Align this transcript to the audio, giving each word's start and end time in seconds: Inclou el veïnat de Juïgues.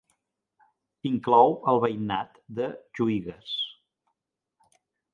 Inclou 1.09 1.53
el 1.73 1.79
veïnat 1.85 2.41
de 2.61 2.73
Juïgues. 3.01 3.55